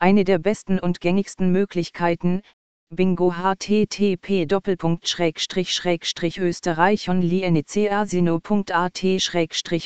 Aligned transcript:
Eine 0.00 0.22
der 0.22 0.38
besten 0.38 0.78
und 0.78 1.00
gängigsten 1.00 1.50
Möglichkeiten, 1.50 2.42
Bingo 2.88 3.34
http 3.34 4.46
österreich 6.38 7.08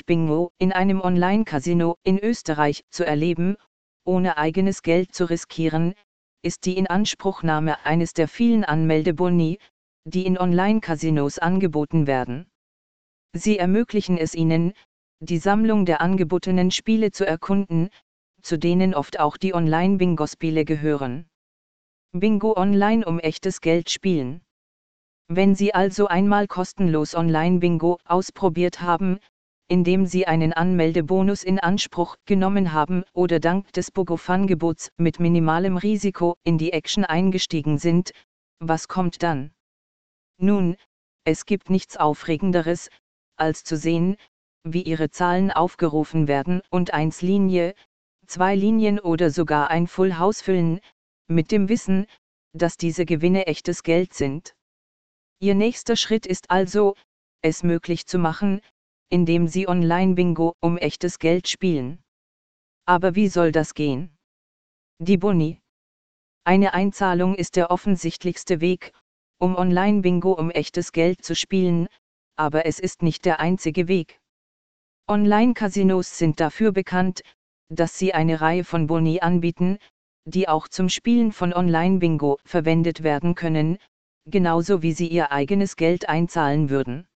bingo 0.04 0.52
in 0.58 0.70
einem 0.70 1.00
Online-Casino 1.00 1.96
in 2.02 2.18
Österreich 2.18 2.84
zu 2.90 3.06
erleben, 3.06 3.56
ohne 4.04 4.36
eigenes 4.36 4.82
Geld 4.82 5.14
zu 5.14 5.30
riskieren, 5.30 5.94
ist 6.42 6.66
die 6.66 6.76
Inanspruchnahme 6.76 7.82
eines 7.86 8.12
der 8.12 8.28
vielen 8.28 8.64
Anmeldeboni, 8.64 9.58
die 10.04 10.26
in 10.26 10.36
Online-Casinos 10.36 11.38
angeboten 11.38 12.06
werden. 12.06 12.50
Sie 13.32 13.56
ermöglichen 13.56 14.18
es 14.18 14.34
Ihnen, 14.34 14.74
die 15.20 15.38
Sammlung 15.38 15.86
der 15.86 16.02
angebotenen 16.02 16.70
Spiele 16.70 17.12
zu 17.12 17.26
erkunden, 17.26 17.88
zu 18.42 18.58
denen 18.58 18.94
oft 18.94 19.18
auch 19.18 19.36
die 19.36 19.54
Online-Bingo-Spiele 19.54 20.64
gehören. 20.64 21.26
Bingo 22.12 22.56
Online 22.56 23.04
um 23.06 23.18
echtes 23.18 23.60
Geld 23.60 23.88
spielen. 23.88 24.42
Wenn 25.28 25.54
Sie 25.54 25.72
also 25.72 26.08
einmal 26.08 26.46
kostenlos 26.46 27.14
Online-Bingo 27.14 27.98
ausprobiert 28.04 28.82
haben, 28.82 29.18
indem 29.68 30.04
Sie 30.04 30.26
einen 30.26 30.52
Anmeldebonus 30.52 31.42
in 31.42 31.58
Anspruch 31.58 32.16
genommen 32.26 32.74
haben 32.74 33.04
oder 33.14 33.40
dank 33.40 33.72
des 33.72 33.90
BogoFun-Gebots 33.90 34.90
mit 34.98 35.20
minimalem 35.20 35.78
Risiko 35.78 36.36
in 36.44 36.58
die 36.58 36.74
Action 36.74 37.06
eingestiegen 37.06 37.78
sind, 37.78 38.12
was 38.58 38.88
kommt 38.88 39.22
dann? 39.22 39.52
Nun, 40.38 40.76
es 41.24 41.46
gibt 41.46 41.70
nichts 41.70 41.96
Aufregenderes, 41.96 42.90
als 43.36 43.64
zu 43.64 43.76
sehen, 43.76 44.16
wie 44.64 44.82
Ihre 44.82 45.08
Zahlen 45.08 45.50
aufgerufen 45.50 46.28
werden 46.28 46.60
und 46.68 46.92
eins 46.92 47.22
Linie, 47.22 47.74
zwei 48.26 48.54
Linien 48.54 48.98
oder 48.98 49.30
sogar 49.30 49.70
ein 49.70 49.86
Full 49.86 50.18
House 50.18 50.42
füllen, 50.42 50.80
mit 51.28 51.50
dem 51.50 51.68
Wissen, 51.68 52.06
dass 52.52 52.76
diese 52.76 53.04
Gewinne 53.04 53.46
echtes 53.46 53.82
Geld 53.82 54.14
sind. 54.14 54.54
Ihr 55.40 55.54
nächster 55.54 55.96
Schritt 55.96 56.26
ist 56.26 56.50
also, 56.50 56.94
es 57.40 57.62
möglich 57.62 58.06
zu 58.06 58.18
machen, 58.18 58.60
indem 59.08 59.48
Sie 59.48 59.68
Online-Bingo 59.68 60.54
um 60.60 60.78
echtes 60.78 61.18
Geld 61.18 61.48
spielen. 61.48 62.02
Aber 62.86 63.14
wie 63.14 63.28
soll 63.28 63.52
das 63.52 63.74
gehen? 63.74 64.16
Die 64.98 65.16
Boni. 65.16 65.60
Eine 66.44 66.74
Einzahlung 66.74 67.34
ist 67.34 67.56
der 67.56 67.70
offensichtlichste 67.70 68.60
Weg, 68.60 68.92
um 69.38 69.56
Online-Bingo 69.56 70.32
um 70.32 70.50
echtes 70.50 70.92
Geld 70.92 71.24
zu 71.24 71.34
spielen, 71.34 71.88
aber 72.36 72.66
es 72.66 72.78
ist 72.78 73.02
nicht 73.02 73.24
der 73.24 73.40
einzige 73.40 73.88
Weg. 73.88 74.20
Online-Casinos 75.08 76.16
sind 76.16 76.40
dafür 76.40 76.72
bekannt, 76.72 77.22
dass 77.72 77.98
sie 77.98 78.12
eine 78.12 78.40
Reihe 78.40 78.64
von 78.64 78.86
Boni 78.86 79.20
anbieten, 79.20 79.78
die 80.24 80.48
auch 80.48 80.68
zum 80.68 80.88
Spielen 80.88 81.32
von 81.32 81.52
Online-Bingo 81.52 82.38
verwendet 82.44 83.02
werden 83.02 83.34
können, 83.34 83.78
genauso 84.26 84.82
wie 84.82 84.92
sie 84.92 85.08
ihr 85.08 85.32
eigenes 85.32 85.76
Geld 85.76 86.08
einzahlen 86.08 86.70
würden. 86.70 87.08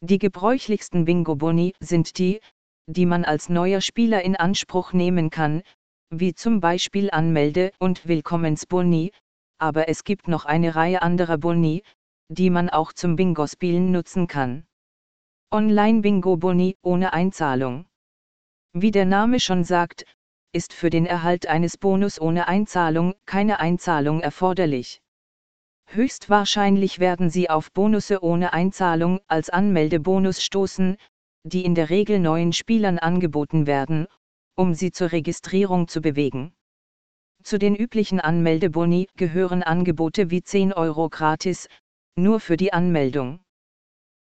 Die 0.00 0.18
gebräuchlichsten 0.18 1.04
Bingo-Boni 1.04 1.74
sind 1.80 2.18
die, 2.18 2.40
die 2.86 3.06
man 3.06 3.24
als 3.24 3.48
neuer 3.48 3.80
Spieler 3.80 4.22
in 4.22 4.36
Anspruch 4.36 4.92
nehmen 4.92 5.30
kann, 5.30 5.62
wie 6.10 6.34
zum 6.34 6.60
Beispiel 6.60 7.10
Anmelde- 7.10 7.72
und 7.78 8.06
Willkommensboni, 8.06 9.12
aber 9.58 9.88
es 9.88 10.04
gibt 10.04 10.28
noch 10.28 10.44
eine 10.44 10.74
Reihe 10.74 11.02
anderer 11.02 11.38
Boni, 11.38 11.82
die 12.28 12.50
man 12.50 12.70
auch 12.70 12.92
zum 12.92 13.16
Bingo-Spielen 13.16 13.92
nutzen 13.92 14.26
kann. 14.26 14.64
Online-Bingo-Boni 15.52 16.76
ohne 16.82 17.12
Einzahlung. 17.12 17.86
Wie 18.74 18.90
der 18.90 19.04
Name 19.04 19.38
schon 19.38 19.64
sagt, 19.64 20.06
ist 20.52 20.72
für 20.72 20.88
den 20.88 21.04
Erhalt 21.04 21.46
eines 21.46 21.76
Bonus 21.76 22.18
ohne 22.20 22.48
Einzahlung 22.48 23.14
keine 23.26 23.60
Einzahlung 23.60 24.20
erforderlich. 24.20 25.02
Höchstwahrscheinlich 25.86 26.98
werden 26.98 27.28
Sie 27.28 27.50
auf 27.50 27.70
Bonusse 27.72 28.22
ohne 28.22 28.54
Einzahlung 28.54 29.20
als 29.28 29.50
Anmeldebonus 29.50 30.42
stoßen, 30.42 30.96
die 31.44 31.64
in 31.64 31.74
der 31.74 31.90
Regel 31.90 32.18
neuen 32.18 32.54
Spielern 32.54 32.98
angeboten 32.98 33.66
werden, 33.66 34.06
um 34.56 34.74
sie 34.74 34.90
zur 34.90 35.12
Registrierung 35.12 35.88
zu 35.88 36.00
bewegen. 36.00 36.54
Zu 37.42 37.58
den 37.58 37.74
üblichen 37.74 38.20
Anmeldeboni 38.20 39.08
gehören 39.16 39.62
Angebote 39.62 40.30
wie 40.30 40.42
10 40.42 40.72
Euro 40.72 41.08
gratis, 41.08 41.68
nur 42.16 42.40
für 42.40 42.56
die 42.56 42.72
Anmeldung. 42.72 43.40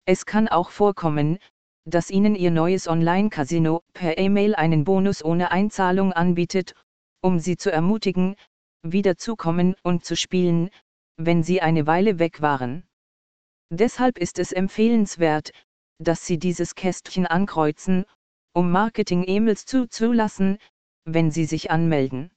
Es 0.06 0.26
kann 0.26 0.48
auch 0.48 0.70
vorkommen, 0.70 1.38
dass 1.84 2.10
Ihnen 2.10 2.34
Ihr 2.34 2.50
neues 2.50 2.88
Online-Casino 2.88 3.82
per 3.92 4.18
E-Mail 4.18 4.54
einen 4.54 4.84
Bonus 4.84 5.24
ohne 5.24 5.50
Einzahlung 5.50 6.12
anbietet, 6.12 6.74
um 7.22 7.38
Sie 7.38 7.56
zu 7.56 7.72
ermutigen, 7.72 8.36
wieder 8.82 9.16
zu 9.16 9.36
kommen 9.36 9.74
und 9.82 10.04
zu 10.04 10.16
spielen, 10.16 10.70
wenn 11.16 11.42
Sie 11.42 11.60
eine 11.60 11.86
Weile 11.86 12.18
weg 12.18 12.40
waren. 12.40 12.84
Deshalb 13.70 14.18
ist 14.18 14.38
es 14.38 14.52
empfehlenswert, 14.52 15.52
dass 15.98 16.26
Sie 16.26 16.38
dieses 16.38 16.74
Kästchen 16.74 17.26
ankreuzen, 17.26 18.04
um 18.52 18.70
Marketing-E-Mails 18.70 19.66
zuzulassen, 19.66 20.58
wenn 21.04 21.30
Sie 21.30 21.44
sich 21.44 21.70
anmelden. 21.70 22.30